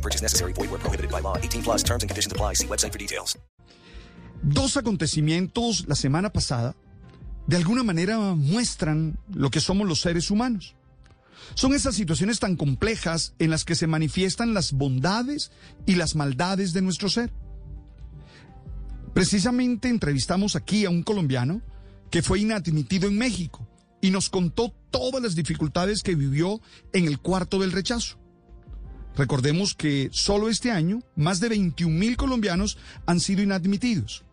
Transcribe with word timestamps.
Purchase 0.00 0.22
necessary. 0.22 0.52
Void 0.52 0.70
where 0.70 0.80
prohibited 0.80 1.10
by 1.10 1.20
law. 1.20 1.36
18 1.36 1.62
plus 1.62 1.82
terms 1.82 2.02
and 2.02 2.10
conditions 2.10 2.32
apply. 2.32 2.54
See 2.54 2.66
website 2.66 2.92
for 2.92 2.98
details. 2.98 3.36
Dos 4.42 4.78
acontecimientos 4.78 5.84
la 5.86 5.94
semana 5.94 6.30
pasada 6.30 6.74
de 7.46 7.56
alguna 7.56 7.82
manera 7.82 8.16
muestran 8.36 9.18
lo 9.34 9.50
que 9.50 9.60
somos 9.60 9.88
los 9.88 10.00
seres 10.00 10.30
humanos. 10.30 10.76
Son 11.54 11.74
esas 11.74 11.96
situaciones 11.96 12.38
tan 12.38 12.54
complejas 12.54 13.34
en 13.40 13.50
las 13.50 13.64
que 13.64 13.74
se 13.74 13.88
manifiestan 13.88 14.54
las 14.54 14.72
bondades 14.72 15.50
y 15.84 15.96
las 15.96 16.14
maldades 16.14 16.72
de 16.72 16.82
nuestro 16.82 17.08
ser. 17.08 17.32
Precisamente 19.14 19.88
entrevistamos 19.88 20.54
aquí 20.54 20.84
a 20.84 20.90
un 20.90 21.02
colombiano 21.02 21.60
que 22.10 22.22
fue 22.22 22.38
inadmitido 22.38 23.08
en 23.08 23.18
México 23.18 23.66
y 24.00 24.12
nos 24.12 24.30
contó 24.30 24.72
todas 24.90 25.20
las 25.20 25.34
dificultades 25.34 26.04
que 26.04 26.14
vivió 26.14 26.60
en 26.92 27.06
el 27.06 27.18
cuarto 27.18 27.58
del 27.58 27.72
rechazo. 27.72 28.19
Recordemos 29.16 29.74
que 29.74 30.08
solo 30.12 30.48
este 30.48 30.70
año 30.70 31.02
más 31.16 31.40
de 31.40 31.48
21 31.48 31.96
mil 31.96 32.16
colombianos 32.16 32.78
han 33.06 33.20
sido 33.20 33.42
inadmitidos. 33.42 34.24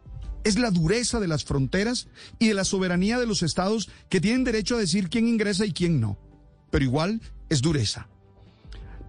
Es 0.43 0.57
la 0.57 0.71
dureza 0.71 1.19
de 1.19 1.27
las 1.27 1.43
fronteras 1.43 2.07
y 2.39 2.47
de 2.47 2.53
la 2.53 2.63
soberanía 2.63 3.19
de 3.19 3.25
los 3.25 3.43
estados 3.43 3.89
que 4.09 4.21
tienen 4.21 4.43
derecho 4.43 4.75
a 4.75 4.79
decir 4.79 5.09
quién 5.09 5.27
ingresa 5.27 5.65
y 5.65 5.73
quién 5.73 5.99
no. 5.99 6.17
Pero 6.71 6.85
igual 6.85 7.21
es 7.49 7.61
dureza. 7.61 8.07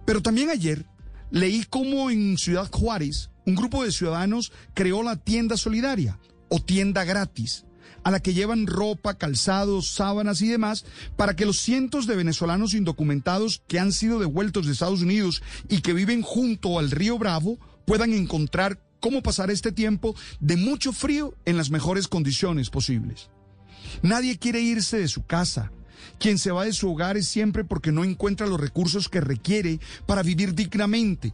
Pero 0.05 0.21
también 0.21 0.49
ayer 0.49 0.85
leí 1.31 1.63
cómo 1.69 2.09
en 2.09 2.37
Ciudad 2.37 2.69
Juárez 2.71 3.29
un 3.45 3.55
grupo 3.55 3.83
de 3.83 3.91
ciudadanos 3.91 4.51
creó 4.73 5.03
la 5.03 5.15
tienda 5.15 5.55
solidaria 5.55 6.19
o 6.49 6.59
tienda 6.59 7.03
gratis 7.03 7.65
a 8.03 8.11
la 8.11 8.19
que 8.19 8.33
llevan 8.33 8.67
ropa, 8.67 9.17
calzados, 9.17 9.89
sábanas 9.89 10.41
y 10.41 10.47
demás, 10.47 10.85
para 11.15 11.35
que 11.35 11.45
los 11.45 11.59
cientos 11.59 12.07
de 12.07 12.15
venezolanos 12.15 12.73
indocumentados 12.73 13.61
que 13.67 13.79
han 13.79 13.91
sido 13.91 14.19
devueltos 14.19 14.65
de 14.65 14.73
Estados 14.73 15.01
Unidos 15.01 15.41
y 15.67 15.81
que 15.81 15.93
viven 15.93 16.21
junto 16.21 16.79
al 16.79 16.91
río 16.91 17.17
Bravo 17.17 17.57
puedan 17.85 18.13
encontrar 18.13 18.81
cómo 18.99 19.21
pasar 19.21 19.49
este 19.51 19.71
tiempo 19.71 20.15
de 20.39 20.57
mucho 20.57 20.93
frío 20.93 21.35
en 21.45 21.57
las 21.57 21.69
mejores 21.69 22.07
condiciones 22.07 22.69
posibles. 22.69 23.29
Nadie 24.01 24.37
quiere 24.37 24.61
irse 24.61 24.97
de 24.97 25.07
su 25.07 25.25
casa. 25.25 25.71
Quien 26.17 26.37
se 26.37 26.51
va 26.51 26.65
de 26.65 26.73
su 26.73 26.89
hogar 26.91 27.17
es 27.17 27.27
siempre 27.27 27.63
porque 27.63 27.91
no 27.91 28.03
encuentra 28.03 28.47
los 28.47 28.59
recursos 28.59 29.09
que 29.09 29.21
requiere 29.21 29.79
para 30.05 30.23
vivir 30.23 30.53
dignamente 30.53 31.33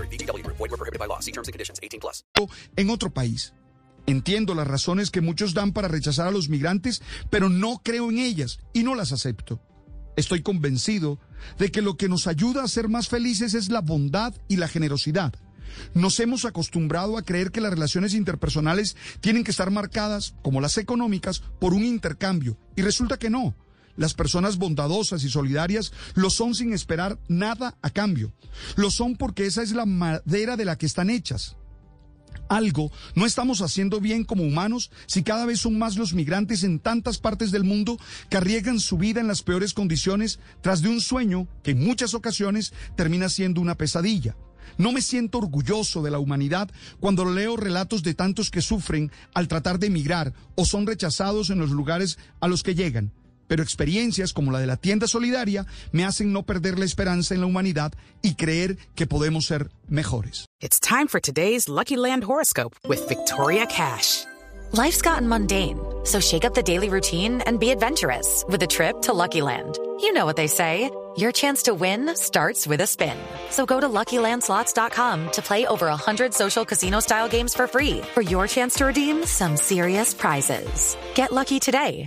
VGW 0.00 0.42
Group. 0.42 0.56
Void 0.58 0.70
were 0.70 0.78
prohibited 0.78 0.98
by 0.98 1.06
law. 1.06 1.20
See 1.20 1.32
terms 1.32 1.48
and 1.48 1.52
conditions. 1.52 1.78
18 1.82 2.00
plus. 2.00 2.24
en 2.76 2.90
otro 2.90 3.10
país. 3.10 3.54
Entiendo 4.06 4.54
las 4.54 4.66
razones 4.66 5.10
que 5.10 5.20
muchos 5.20 5.54
dan 5.54 5.72
para 5.72 5.88
rechazar 5.88 6.26
a 6.26 6.32
los 6.32 6.48
migrantes, 6.48 7.02
pero 7.30 7.48
no 7.48 7.80
creo 7.84 8.10
en 8.10 8.18
ellas 8.18 8.58
y 8.72 8.82
no 8.82 8.94
las 8.94 9.12
acepto. 9.12 9.60
Estoy 10.16 10.42
convencido 10.42 11.20
de 11.58 11.70
que 11.70 11.82
lo 11.82 11.96
que 11.96 12.08
nos 12.08 12.26
ayuda 12.26 12.64
a 12.64 12.68
ser 12.68 12.88
más 12.88 13.08
felices 13.08 13.54
es 13.54 13.70
la 13.70 13.80
bondad 13.80 14.34
y 14.48 14.56
la 14.56 14.68
generosidad. 14.68 15.32
Nos 15.94 16.20
hemos 16.20 16.44
acostumbrado 16.44 17.16
a 17.16 17.22
creer 17.22 17.50
que 17.50 17.60
las 17.60 17.72
relaciones 17.72 18.12
interpersonales 18.14 18.96
tienen 19.20 19.44
que 19.44 19.52
estar 19.52 19.70
marcadas, 19.70 20.34
como 20.42 20.60
las 20.60 20.76
económicas, 20.78 21.40
por 21.60 21.72
un 21.72 21.84
intercambio, 21.84 22.58
y 22.76 22.82
resulta 22.82 23.18
que 23.18 23.30
no. 23.30 23.54
Las 23.96 24.14
personas 24.14 24.56
bondadosas 24.56 25.22
y 25.24 25.30
solidarias 25.30 25.92
lo 26.14 26.30
son 26.30 26.54
sin 26.54 26.72
esperar 26.72 27.18
nada 27.28 27.76
a 27.82 27.90
cambio. 27.90 28.32
Lo 28.76 28.90
son 28.90 29.16
porque 29.16 29.46
esa 29.46 29.62
es 29.62 29.72
la 29.72 29.86
madera 29.86 30.56
de 30.56 30.64
la 30.64 30.76
que 30.76 30.86
están 30.86 31.10
hechas. 31.10 31.56
Algo 32.48 32.90
no 33.14 33.26
estamos 33.26 33.62
haciendo 33.62 34.00
bien 34.00 34.24
como 34.24 34.44
humanos 34.44 34.90
si 35.06 35.22
cada 35.22 35.46
vez 35.46 35.60
son 35.60 35.78
más 35.78 35.96
los 35.96 36.12
migrantes 36.12 36.64
en 36.64 36.80
tantas 36.80 37.18
partes 37.18 37.50
del 37.50 37.64
mundo 37.64 37.98
que 38.28 38.36
arriesgan 38.36 38.80
su 38.80 38.98
vida 38.98 39.20
en 39.20 39.28
las 39.28 39.42
peores 39.42 39.74
condiciones 39.74 40.38
tras 40.60 40.82
de 40.82 40.88
un 40.88 41.00
sueño 41.00 41.48
que 41.62 41.72
en 41.72 41.84
muchas 41.84 42.14
ocasiones 42.14 42.72
termina 42.96 43.28
siendo 43.28 43.60
una 43.60 43.76
pesadilla. 43.76 44.36
No 44.78 44.92
me 44.92 45.02
siento 45.02 45.38
orgulloso 45.38 46.02
de 46.02 46.10
la 46.10 46.18
humanidad 46.18 46.70
cuando 47.00 47.24
leo 47.24 47.56
relatos 47.56 48.02
de 48.02 48.14
tantos 48.14 48.50
que 48.50 48.62
sufren 48.62 49.10
al 49.34 49.48
tratar 49.48 49.78
de 49.78 49.88
emigrar 49.88 50.32
o 50.54 50.64
son 50.64 50.86
rechazados 50.86 51.50
en 51.50 51.58
los 51.58 51.70
lugares 51.70 52.18
a 52.40 52.48
los 52.48 52.62
que 52.62 52.74
llegan. 52.74 53.12
Pero 53.52 53.62
experiencias 53.62 54.32
como 54.32 54.50
la 54.50 54.60
de 54.60 54.66
la 54.66 54.78
tienda 54.78 55.06
solidaria 55.06 55.66
me 55.92 56.06
hacen 56.06 56.32
no 56.32 56.42
perder 56.42 56.78
la 56.78 56.86
esperanza 56.86 57.34
en 57.34 57.42
la 57.42 57.46
humanidad 57.46 57.92
y 58.22 58.34
creer 58.34 58.78
que 58.94 59.06
podemos 59.06 59.44
ser 59.44 59.70
mejores. 59.88 60.46
It's 60.62 60.80
time 60.80 61.06
for 61.06 61.20
today's 61.20 61.68
Lucky 61.68 61.98
Land 61.98 62.24
horoscope 62.24 62.74
with 62.88 63.06
Victoria 63.10 63.66
Cash. 63.66 64.24
Life's 64.72 65.02
gotten 65.02 65.28
mundane, 65.28 65.78
so 66.04 66.18
shake 66.18 66.46
up 66.46 66.54
the 66.54 66.62
daily 66.62 66.88
routine 66.88 67.42
and 67.42 67.60
be 67.60 67.68
adventurous 67.68 68.42
with 68.48 68.62
a 68.62 68.66
trip 68.66 69.02
to 69.02 69.12
Lucky 69.12 69.42
Land. 69.42 69.78
You 70.00 70.14
know 70.14 70.24
what 70.24 70.36
they 70.36 70.48
say. 70.48 70.90
Your 71.18 71.30
chance 71.30 71.64
to 71.64 71.74
win 71.74 72.16
starts 72.16 72.66
with 72.66 72.80
a 72.80 72.86
spin. 72.86 73.18
So 73.50 73.66
go 73.66 73.78
to 73.82 73.86
LuckyLandSlots.com 73.86 75.32
to 75.32 75.42
play 75.42 75.66
over 75.66 75.88
100 75.88 76.32
social 76.32 76.64
casino-style 76.64 77.28
games 77.28 77.54
for 77.54 77.66
free 77.66 78.00
for 78.14 78.22
your 78.22 78.46
chance 78.46 78.76
to 78.76 78.86
redeem 78.86 79.26
some 79.26 79.58
serious 79.58 80.14
prizes. 80.14 80.96
Get 81.14 81.32
lucky 81.32 81.60
today 81.60 82.06